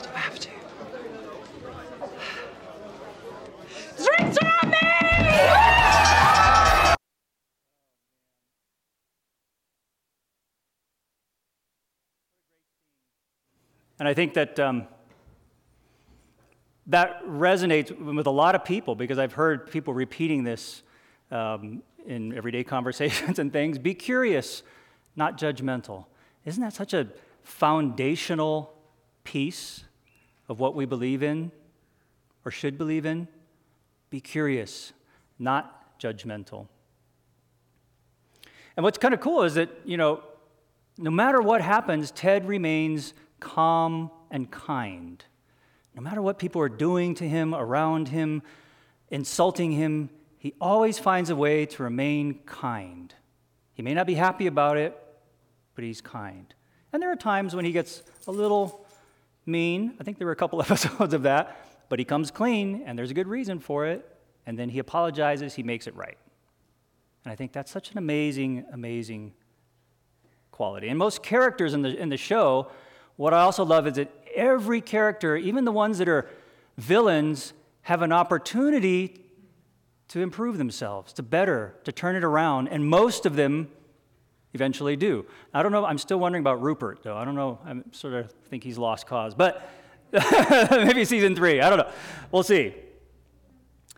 [0.00, 0.48] Do I have to?
[3.96, 4.76] Drinks are on me!
[13.98, 14.86] And I think that um,
[16.88, 20.82] that resonates with a lot of people because I've heard people repeating this
[21.30, 23.78] um, in everyday conversations and things.
[23.78, 24.62] Be curious,
[25.14, 26.06] not judgmental.
[26.44, 27.08] Isn't that such a
[27.42, 28.74] foundational
[29.24, 29.84] piece
[30.48, 31.52] of what we believe in
[32.44, 33.28] or should believe in?
[34.08, 34.92] Be curious,
[35.38, 36.68] not judgmental.
[38.76, 40.22] And what's kind of cool is that, you know,
[40.96, 45.22] no matter what happens, Ted remains calm and kind.
[45.98, 48.44] No matter what people are doing to him, around him,
[49.10, 53.12] insulting him, he always finds a way to remain kind.
[53.74, 54.96] He may not be happy about it,
[55.74, 56.54] but he's kind.
[56.92, 58.86] And there are times when he gets a little
[59.44, 59.96] mean.
[59.98, 63.10] I think there were a couple episodes of that, but he comes clean, and there's
[63.10, 64.08] a good reason for it.
[64.46, 66.16] And then he apologizes, he makes it right.
[67.24, 69.32] And I think that's such an amazing, amazing
[70.52, 70.90] quality.
[70.90, 72.70] And most characters in the, in the show
[73.18, 76.28] what I also love is that every character, even the ones that are
[76.78, 79.24] villains, have an opportunity
[80.08, 83.68] to improve themselves, to better, to turn it around, and most of them
[84.54, 85.26] eventually do.
[85.52, 87.16] I don't know, I'm still wondering about Rupert, though.
[87.16, 89.68] I don't know, I sort of think he's lost cause, but
[90.70, 91.90] maybe season three, I don't know.
[92.32, 92.74] We'll see.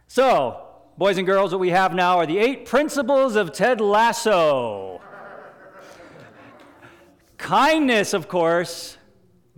[0.08, 0.66] So,
[0.98, 5.00] boys and girls, what we have now are the eight principles of Ted Lasso.
[7.38, 8.96] Kindness, of course,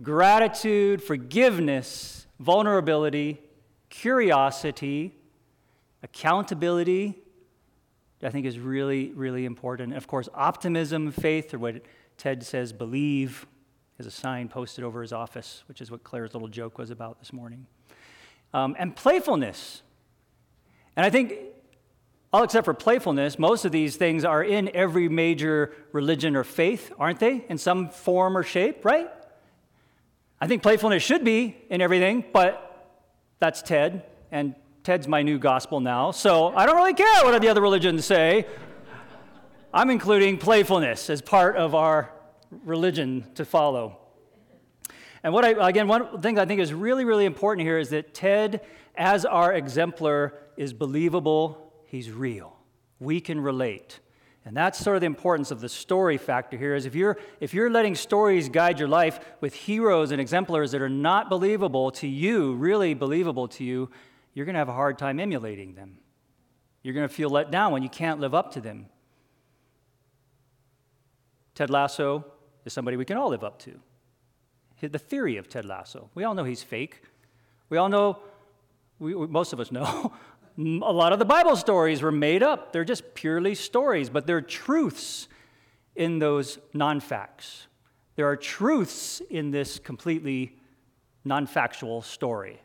[0.03, 3.39] gratitude, forgiveness, vulnerability,
[3.89, 5.15] curiosity,
[6.01, 7.17] accountability,
[8.21, 9.89] I think is really, really important.
[9.89, 11.81] And of course, optimism, faith, or what
[12.17, 13.45] Ted says, believe,
[13.99, 17.19] is a sign posted over his office, which is what Claire's little joke was about
[17.19, 17.65] this morning.
[18.53, 19.81] Um, and playfulness.
[20.95, 21.33] And I think,
[22.31, 26.91] all except for playfulness, most of these things are in every major religion or faith,
[26.99, 27.45] aren't they?
[27.49, 29.09] In some form or shape, right?
[30.43, 32.91] I think playfulness should be in everything, but
[33.39, 37.47] that's Ted, and Ted's my new gospel now, so I don't really care what the
[37.47, 38.45] other religions say.
[39.73, 42.11] I'm including playfulness as part of our
[42.65, 43.99] religion to follow.
[45.23, 48.13] And what I, again, one thing I think is really, really important here is that
[48.13, 52.57] Ted, as our exemplar, is believable, he's real.
[52.99, 54.01] We can relate.
[54.45, 57.53] And that's sort of the importance of the story factor here is if you're if
[57.53, 62.07] you're letting stories guide your life with heroes and exemplars that are not believable to
[62.07, 63.89] you, really believable to you,
[64.33, 65.97] you're going to have a hard time emulating them.
[66.81, 68.87] You're going to feel let down when you can't live up to them.
[71.55, 72.25] Ted Lasso
[72.65, 73.79] is somebody we can all live up to.
[74.81, 76.09] The theory of Ted Lasso.
[76.13, 77.03] We all know he's fake.
[77.69, 78.19] We all know,
[78.99, 80.11] we, most of us know,
[80.57, 82.73] a lot of the Bible stories were made up.
[82.73, 85.27] They're just purely stories, but there are truths
[85.95, 87.67] in those non facts.
[88.15, 90.55] There are truths in this completely
[91.25, 92.61] non factual story.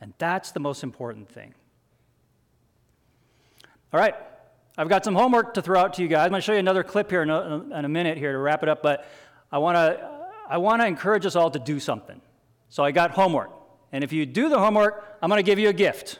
[0.00, 1.54] And that's the most important thing.
[3.92, 4.14] All right,
[4.78, 6.26] I've got some homework to throw out to you guys.
[6.26, 8.38] I'm going to show you another clip here in a, in a minute here to
[8.38, 9.06] wrap it up, but
[9.50, 12.20] I want to I want to encourage us all to do something.
[12.68, 13.50] So I got homework.
[13.92, 16.18] And if you do the homework, I'm going to give you a gift.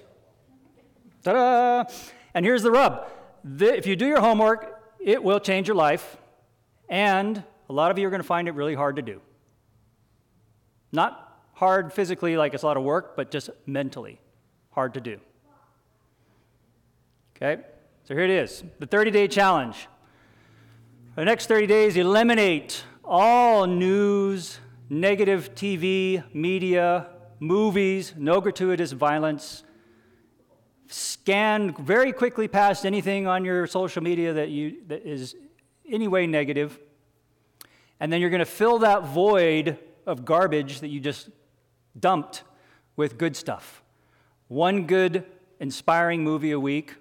[1.22, 1.84] Ta da!
[2.34, 3.06] And here's the rub
[3.44, 6.16] the, if you do your homework, it will change your life,
[6.88, 9.20] and a lot of you are going to find it really hard to do.
[10.92, 14.20] Not hard physically, like it's a lot of work, but just mentally
[14.72, 15.20] hard to do.
[17.36, 17.62] Okay?
[18.04, 19.88] So here it is the 30 day challenge.
[21.14, 27.08] For the next 30 days, eliminate all news, negative TV, media,
[27.40, 29.64] movies, no gratuitous violence
[30.90, 35.36] scan very quickly past anything on your social media that, you, that is
[35.88, 36.78] any way negative,
[38.00, 41.30] and then you're going to fill that void of garbage that you just
[41.98, 42.42] dumped
[42.96, 43.82] with good stuff.
[44.48, 45.24] One good,
[45.60, 46.96] inspiring movie a week.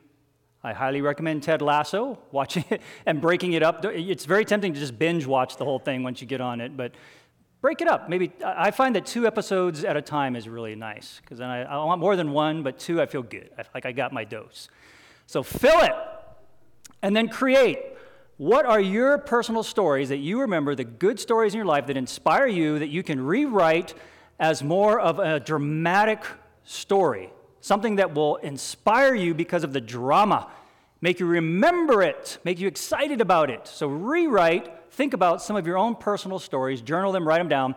[0.63, 3.83] I highly recommend Ted Lasso, watching it and breaking it up.
[3.85, 6.77] It's very tempting to just binge watch the whole thing once you get on it,
[6.77, 6.93] but
[7.61, 8.09] break it up.
[8.09, 11.63] Maybe I find that two episodes at a time is really nice because then I,
[11.63, 13.49] I, want more than one, but two I feel good.
[13.57, 14.69] I, like I got my dose.
[15.27, 15.93] So fill it
[17.01, 17.79] and then create.
[18.37, 21.97] What are your personal stories that you remember, the good stories in your life that
[21.97, 23.93] inspire you that you can rewrite
[24.39, 26.23] as more of a dramatic
[26.63, 27.31] story?
[27.59, 30.49] Something that will inspire you because of the drama,
[31.01, 33.67] make you remember it, make you excited about it.
[33.67, 37.75] So rewrite, think about some of your own personal stories, journal them, write them down.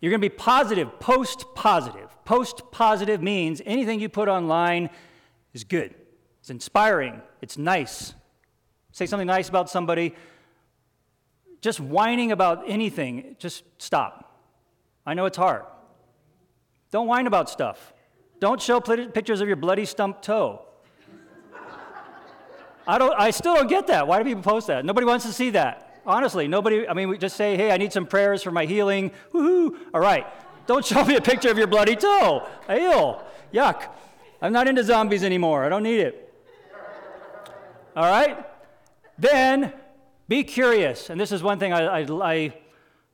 [0.00, 2.08] You're going to be positive, post positive.
[2.24, 4.90] Post positive means anything you put online
[5.54, 5.94] is good,
[6.40, 8.14] it's inspiring, it's nice.
[8.92, 10.14] Say something nice about somebody.
[11.60, 14.40] Just whining about anything, just stop.
[15.04, 15.62] I know it's hard.
[16.90, 17.92] Don't whine about stuff.
[18.40, 20.67] Don't show pictures of your bloody stump toe.
[22.88, 24.08] I, don't, I still don't get that.
[24.08, 24.82] Why do people post that?
[24.82, 26.00] Nobody wants to see that.
[26.06, 29.10] Honestly, nobody, I mean, we just say, hey, I need some prayers for my healing.
[29.34, 29.76] Woohoo.
[29.92, 30.26] All right.
[30.66, 32.48] Don't show me a picture of your bloody toe.
[32.70, 33.16] Ew.
[33.52, 33.90] Yuck.
[34.40, 35.64] I'm not into zombies anymore.
[35.64, 36.34] I don't need it.
[37.94, 38.46] All right?
[39.18, 39.74] Then
[40.26, 41.10] be curious.
[41.10, 42.54] And this is one thing I, I, I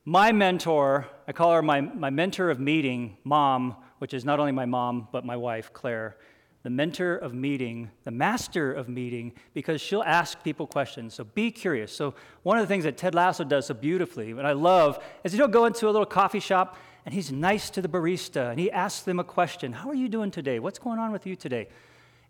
[0.04, 4.52] my mentor, I call her my, my mentor of meeting, mom, which is not only
[4.52, 6.16] my mom, but my wife, Claire,
[6.64, 11.12] the mentor of meeting, the master of meeting, because she'll ask people questions.
[11.12, 11.92] So be curious.
[11.92, 15.35] So, one of the things that Ted Lasso does so beautifully, and I love, is
[15.35, 18.70] he'll go into a little coffee shop and he's nice to the barista and he
[18.70, 20.59] asks them a question How are you doing today?
[20.59, 21.68] What's going on with you today?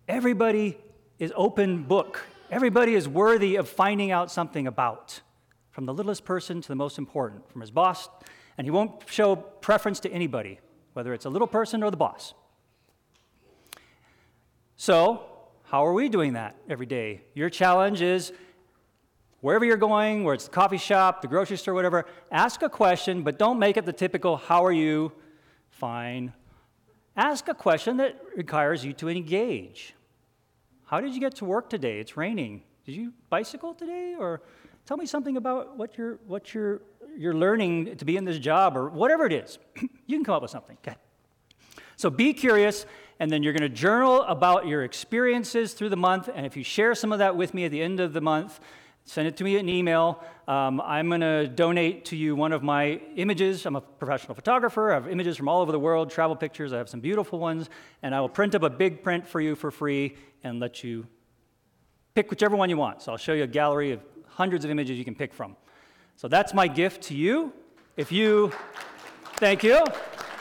[0.08, 0.78] Everybody
[1.20, 5.20] is open book, everybody is worthy of finding out something about,
[5.70, 8.08] from the littlest person to the most important, from his boss,
[8.58, 10.58] and he won't show preference to anybody
[10.92, 12.34] whether it's a little person or the boss.
[14.84, 15.24] So,
[15.62, 17.22] how are we doing that every day?
[17.32, 18.34] Your challenge is
[19.40, 23.22] wherever you're going, where it's the coffee shop, the grocery store, whatever, ask a question,
[23.22, 25.10] but don't make it the typical, How are you?
[25.70, 26.34] Fine.
[27.16, 29.94] Ask a question that requires you to engage.
[30.84, 31.98] How did you get to work today?
[31.98, 32.62] It's raining.
[32.84, 34.16] Did you bicycle today?
[34.18, 34.42] Or
[34.84, 36.82] tell me something about what you're, what you're
[37.16, 39.58] you're learning to be in this job or whatever it is.
[40.06, 40.76] you can come up with something.
[40.86, 40.98] Okay.
[41.96, 42.86] So be curious,
[43.20, 46.28] and then you're going to journal about your experiences through the month.
[46.34, 48.60] And if you share some of that with me at the end of the month,
[49.04, 50.22] send it to me in an email.
[50.48, 53.66] Um, I'm going to donate to you one of my images.
[53.66, 54.90] I'm a professional photographer.
[54.90, 56.72] I have images from all over the world, travel pictures.
[56.72, 57.70] I have some beautiful ones.
[58.02, 61.06] And I will print up a big print for you for free and let you
[62.14, 63.02] pick whichever one you want.
[63.02, 65.56] So I'll show you a gallery of hundreds of images you can pick from.
[66.16, 67.52] So that's my gift to you.
[67.96, 68.52] If you,
[69.36, 69.84] thank you.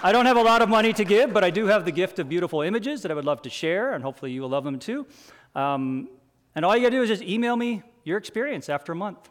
[0.05, 2.19] I don't have a lot of money to give, but I do have the gift
[2.19, 4.77] of beautiful images that I would love to share, and hopefully you will love them
[4.77, 5.07] too.
[5.55, 6.09] Um,
[6.55, 9.29] and all you gotta do is just email me your experience after a month.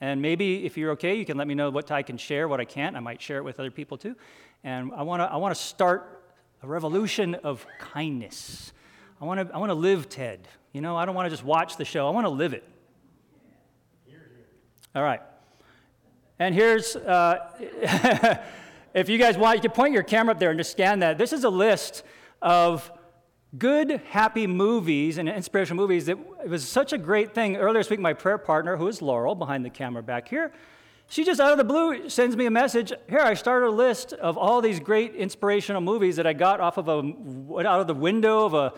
[0.00, 2.60] And maybe if you're okay, you can let me know what I can share, what
[2.60, 2.94] I can't.
[2.94, 4.14] I might share it with other people too.
[4.62, 6.22] And I wanna, I wanna start
[6.62, 8.72] a revolution of kindness.
[9.20, 10.46] I wanna, I wanna live TED.
[10.72, 12.62] You know, I don't wanna just watch the show, I wanna live it.
[14.94, 15.22] All right.
[16.38, 18.40] And here's, uh,
[18.94, 21.18] if you guys want, you can point your camera up there and just scan that.
[21.18, 22.04] This is a list
[22.40, 22.90] of
[23.58, 26.06] good, happy movies and inspirational movies.
[26.06, 27.56] That it was such a great thing.
[27.56, 30.52] Earlier this week, my prayer partner, who is Laurel behind the camera back here,
[31.08, 32.92] she just out of the blue sends me a message.
[33.08, 36.78] Here, I started a list of all these great inspirational movies that I got off
[36.78, 38.72] of a out of the window of a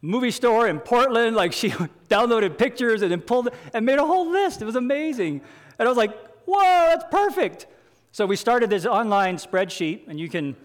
[0.00, 1.34] movie store in Portland.
[1.34, 1.70] Like she
[2.08, 4.62] downloaded pictures and then pulled and made a whole list.
[4.62, 5.42] It was amazing.
[5.78, 6.16] And I was like,
[6.46, 7.66] whoa, that's perfect.
[8.10, 10.56] So we started this online spreadsheet, and you can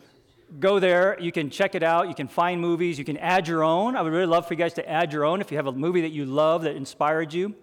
[0.59, 3.63] go there, you can check it out, you can find movies, you can add your
[3.63, 3.95] own.
[3.95, 5.71] I would really love for you guys to add your own if you have a
[5.71, 7.53] movie that you love that inspired you.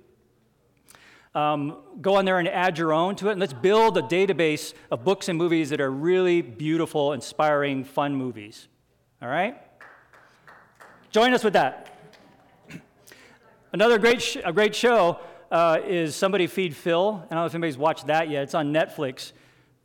[1.35, 4.75] Um, go on there and add your own to it, and let's build a database
[4.91, 8.69] of books and movies that are really beautiful, inspiring, fun movies.
[9.23, 9.57] All right?
[11.11, 11.99] Join us with that.
[13.73, 17.23] Another great, sh- a great show uh, is Somebody Feed Phil.
[17.25, 18.43] I don't know if anybody's watched that yet.
[18.43, 19.33] It's on Netflix.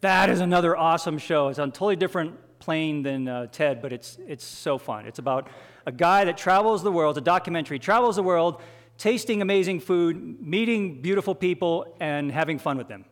[0.05, 1.47] That is another awesome show.
[1.47, 5.07] It's on a totally different plane than uh, Ted, but it's, it's so fun.
[5.07, 5.47] It's about
[5.87, 8.61] a guy that travels the world, a documentary, travels the world,
[8.99, 13.03] tasting amazing food, meeting beautiful people, and having fun with them.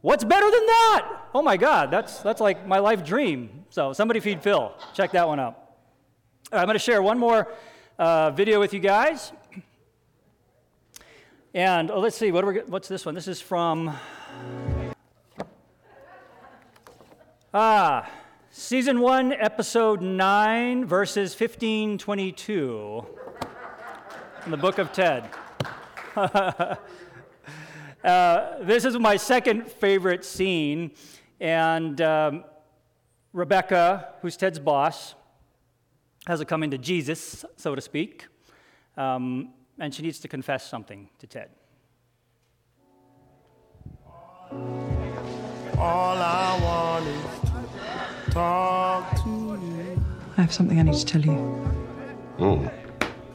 [0.00, 1.28] What's better than that?
[1.34, 3.66] Oh my God, that's, that's like my life dream.
[3.68, 4.72] So, somebody feed Phil.
[4.94, 5.74] Check that one out.
[6.50, 7.52] I'm going to share one more
[7.98, 9.32] uh, video with you guys.
[11.52, 13.14] And oh, let's see, what we, what's this one?
[13.14, 13.94] This is from
[17.54, 18.08] ah,
[18.50, 23.06] season one, episode nine, verses 15, 22
[24.46, 25.28] in the book of Ted.
[26.16, 26.76] uh,
[28.62, 30.92] this is my second favorite scene,
[31.40, 32.44] and um,
[33.32, 35.14] Rebecca, who's Ted's boss,
[36.26, 38.26] has a coming to Jesus, so to speak.
[38.96, 41.50] Um, and she needs to confess something to Ted.
[45.78, 47.41] All I want is
[48.32, 50.02] talk to you.
[50.38, 51.36] I have something I need to tell you.
[52.38, 52.70] Oh,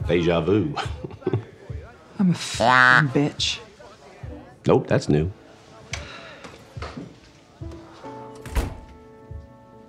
[0.08, 0.74] deja vu.
[2.18, 3.60] I'm a f***ing bitch.
[4.66, 5.30] Nope, that's new.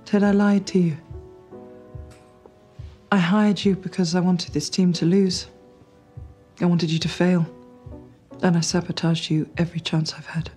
[0.05, 0.97] Ted, I lied to you.
[3.12, 5.47] I hired you because I wanted this team to lose.
[6.62, 7.47] I wanted you to fail.
[8.43, 10.51] And I sabotaged you every chance I've had.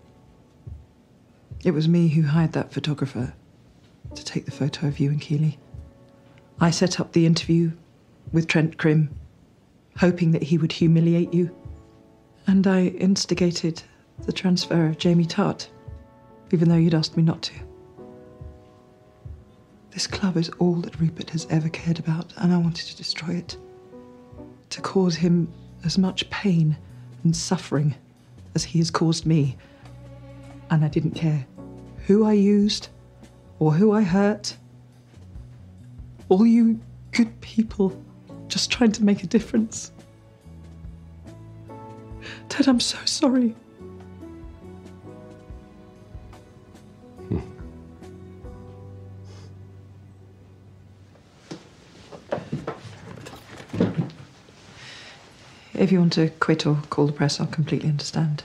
[1.64, 3.32] It was me who hired that photographer
[4.14, 5.58] to take the photo of you and Keeley.
[6.60, 7.72] I set up the interview
[8.32, 9.10] with Trent Crimm,
[9.98, 11.54] hoping that he would humiliate you.
[12.46, 13.82] And I instigated
[14.24, 15.68] the transfer of Jamie Tartt,
[16.50, 17.54] even though you'd asked me not to.
[19.90, 23.34] This club is all that Rupert has ever cared about, and I wanted to destroy
[23.34, 23.56] it.
[24.70, 25.52] To cause him
[25.84, 26.76] as much pain
[27.24, 27.94] and suffering
[28.54, 29.56] as he has caused me.
[30.70, 31.46] And I didn't care
[32.06, 32.88] who I used
[33.62, 34.56] or who I hurt.
[36.28, 36.80] All you
[37.12, 37.96] good people
[38.48, 39.92] just trying to make a difference.
[42.48, 43.54] Ted, I'm so sorry.
[55.72, 58.42] If you want to quit or call the press, I'll completely understand.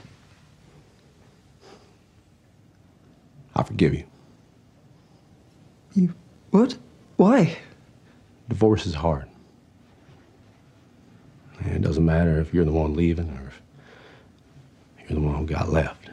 [3.56, 4.04] I forgive you.
[5.98, 6.14] You
[6.50, 6.78] what?
[7.16, 7.58] Why?
[8.48, 9.26] Divorce is hard.
[11.58, 13.60] And it doesn't matter if you're the one leaving or if
[15.10, 16.08] you're the one who got left.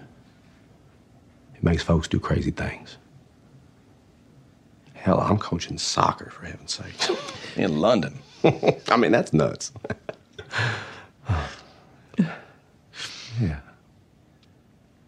[1.53, 2.97] It makes folks do crazy things.
[4.95, 6.95] Hell, I'm coaching soccer, for heaven's sake.
[7.55, 8.17] In London.
[8.89, 9.71] I mean, that's nuts.
[12.17, 13.59] yeah.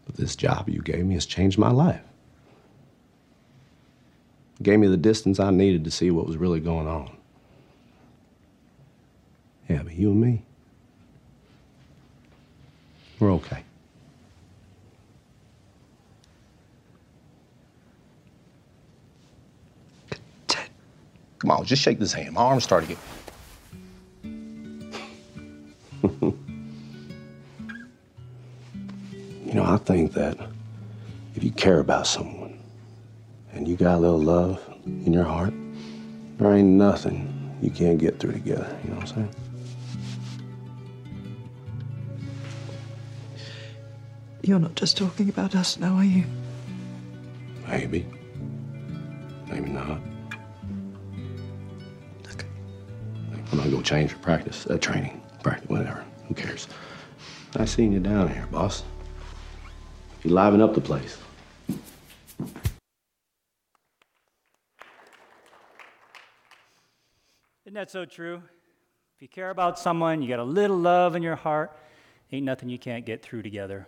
[0.06, 2.02] But this job you gave me has changed my life.
[4.62, 7.16] Gave me the distance I needed to see what was really going on.
[9.70, 10.42] Yeah, but you and me,
[13.20, 13.64] we're okay.
[21.40, 22.34] Come on, just shake this hand.
[22.34, 23.04] My arms starting to get.
[29.46, 30.38] you know, I think that
[31.36, 32.47] if you care about someone
[33.54, 35.54] and you got a little love in your heart,
[36.38, 38.78] there ain't nothing you can't get through together.
[38.84, 39.36] You know what I'm saying?
[44.44, 46.24] You're not just talking about us now, are you?
[47.68, 48.06] Maybe.
[49.50, 50.00] Maybe not.
[52.32, 52.48] Okay.
[53.52, 56.06] I'm gonna go change for practice, uh, training, practice, whatever.
[56.28, 56.68] Who cares?
[57.58, 58.84] Nice seeing you down here, boss.
[60.24, 61.18] You liven up the place.
[67.78, 68.42] That so true?
[69.16, 71.78] If you care about someone, you got a little love in your heart,
[72.32, 73.88] ain't nothing you can't get through together.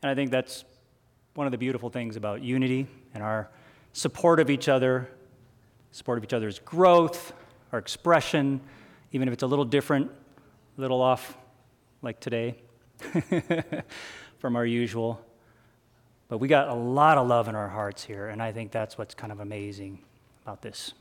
[0.00, 0.64] And I think that's
[1.34, 3.50] one of the beautiful things about unity and our
[3.92, 5.10] support of each other,
[5.90, 7.32] support of each other's growth,
[7.72, 8.60] our expression,
[9.10, 10.08] even if it's a little different,
[10.78, 11.36] a little off,
[12.00, 12.54] like today,
[14.38, 15.20] from our usual.
[16.30, 18.96] But we got a lot of love in our hearts here, and I think that's
[18.96, 19.98] what's kind of amazing
[20.44, 20.94] about this.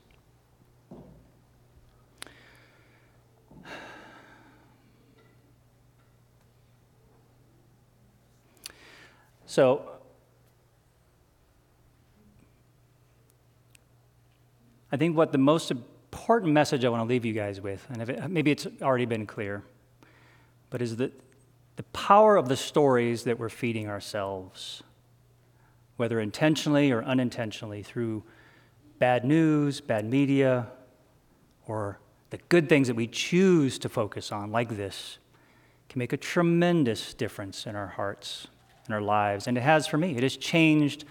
[9.45, 9.87] So,
[14.91, 18.01] I think what the most important message I want to leave you guys with, and
[18.09, 19.61] it, maybe it's already been clear,
[20.71, 21.11] but is that
[21.75, 24.81] the power of the stories that we're feeding ourselves,
[25.99, 28.23] whether intentionally or unintentionally, through
[28.99, 30.65] bad news, bad media,
[31.67, 35.17] or the good things that we choose to focus on, like this,
[35.89, 38.47] can make a tremendous difference in our hearts
[38.87, 39.45] in our lives.
[39.45, 40.15] And it has for me.
[40.15, 41.03] It has changed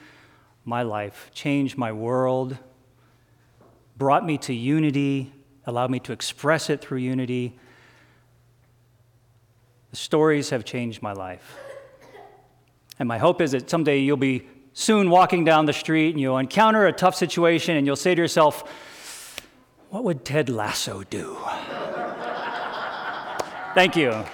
[0.64, 2.57] my life, changed my world,
[3.99, 5.34] brought me to unity,
[5.66, 7.59] allowed me to express it through unity.
[9.91, 11.59] The stories have changed my life.
[12.99, 16.38] And my hope is that someday you'll be soon walking down the street and you'll
[16.38, 18.62] encounter a tough situation and you'll say to yourself,
[19.90, 21.34] What would Ted Lasso do?
[23.74, 24.24] Thank you.